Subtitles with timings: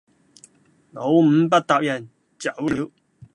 [0.93, 2.09] 老五不答應，
[2.39, 2.89] 走了；